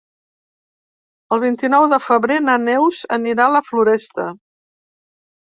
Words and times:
El 1.37 1.41
vint-i-nou 1.43 1.85
de 1.91 1.99
febrer 2.05 2.39
na 2.47 2.57
Neus 2.65 3.03
anirà 3.19 3.47
a 3.47 3.53
la 3.59 3.63
Floresta. 3.69 4.29